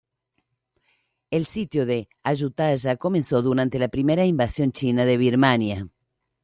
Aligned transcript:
El 1.29 1.45
sitio 1.45 1.85
de 1.85 2.09
Ayutthaya 2.23 2.97
comenzó 2.97 3.43
durante 3.43 3.77
la 3.77 3.89
primera 3.89 4.25
invasión 4.25 4.71
china 4.71 5.05
de 5.05 5.17
Birmania. 5.17 5.87